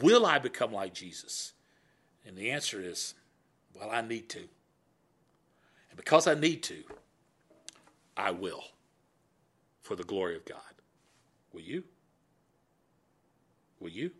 Will 0.00 0.24
I 0.26 0.38
become 0.38 0.72
like 0.72 0.94
Jesus? 0.94 1.52
And 2.26 2.36
the 2.36 2.50
answer 2.50 2.80
is, 2.80 3.14
well, 3.74 3.90
I 3.90 4.00
need 4.00 4.28
to. 4.30 4.40
And 5.90 5.96
because 5.96 6.26
I 6.26 6.34
need 6.34 6.62
to, 6.64 6.84
I 8.16 8.30
will 8.30 8.64
for 9.82 9.96
the 9.96 10.04
glory 10.04 10.36
of 10.36 10.44
God. 10.44 10.58
Will 11.52 11.60
you? 11.60 11.84
Will 13.80 13.90
you? 13.90 14.12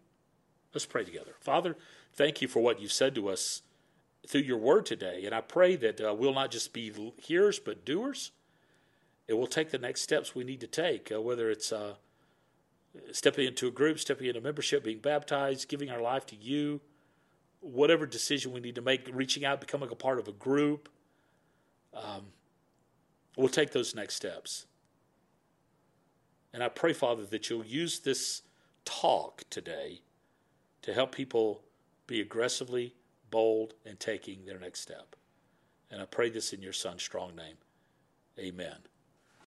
Let's 0.73 0.87
pray 0.87 1.05
together. 1.05 1.33
Father, 1.41 1.77
thank 2.13 2.43
you 2.43 2.49
for 2.49 2.63
what 2.63 2.81
you've 2.81 2.93
said 2.93 3.15
to 3.15 3.29
us 3.29 3.63
through 4.27 4.43
your 4.43 4.59
word 4.59 4.87
today. 4.87 5.23
And 5.25 5.35
I 5.35 5.41
pray 5.41 5.77
that 5.77 6.01
uh, 6.01 6.15
we'll 6.15 6.35
not 6.35 6.51
just 6.51 6.73
be 6.73 6.93
hearers, 7.19 7.59
but 7.59 7.85
doers. 7.85 8.33
And 9.29 9.39
we'll 9.39 9.47
take 9.47 9.71
the 9.71 9.79
next 9.79 10.03
steps 10.03 10.35
we 10.35 10.45
need 10.45 10.61
to 10.61 10.67
take, 10.67 11.11
uh, 11.11 11.21
whether 11.21 11.51
it's 11.51 11.73
uh, 11.73 11.95
stepping 13.13 13.47
into 13.47 13.67
a 13.67 13.71
group, 13.71 13.99
stepping 13.99 14.27
into 14.27 14.41
membership, 14.41 14.85
being 14.85 14.99
baptized, 14.99 15.69
giving 15.69 15.91
our 15.91 16.01
life 16.01 16.27
to 16.27 16.37
you, 16.37 16.81
whatever 17.61 18.07
decision 18.07 18.53
we 18.53 18.61
need 18.61 18.75
to 18.75 18.83
make, 18.83 19.09
reaching 19.13 19.45
out, 19.45 19.61
becoming 19.61 19.89
a 19.91 19.95
part 19.95 20.19
of 20.19 20.29
a 20.29 20.33
group. 20.33 20.89
Um, 21.95 22.27
we'll 23.37 23.49
take 23.49 23.73
those 23.73 23.95
next 23.95 24.15
steps. 24.15 24.67
And 26.53 26.63
I 26.63 26.69
pray, 26.69 26.93
Father, 26.93 27.25
that 27.25 27.49
you'll 27.49 27.65
use 27.65 28.01
this 28.01 28.43
talk 28.85 29.45
today 29.49 30.03
to 30.83 30.93
help 30.93 31.13
people 31.13 31.63
be 32.07 32.21
aggressively 32.21 32.95
bold, 33.35 33.75
and 33.85 33.99
taking 33.99 34.45
their 34.45 34.61
next 34.61 34.79
step. 34.79 35.17
And 35.91 36.01
I 36.01 36.05
pray 36.05 36.31
this 36.31 36.53
in 36.53 36.63
your 36.63 36.73
son's 36.73 37.03
strong 37.03 37.35
name. 37.35 37.57
Amen. 38.39 38.77